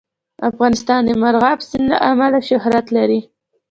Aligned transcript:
افغانستان 0.49 0.99
د 1.05 1.09
مورغاب 1.21 1.59
سیند 1.67 1.87
له 1.91 1.97
امله 2.11 2.39
شهرت 2.49 2.85
لري. 2.97 3.19